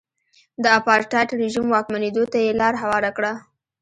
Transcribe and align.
د 0.63 0.65
اپارټاید 0.79 1.29
رژیم 1.41 1.67
واکمنېدو 1.73 2.23
ته 2.31 2.37
یې 2.45 2.51
لار 2.61 2.73
هواره 2.81 3.11
کړه. 3.17 3.33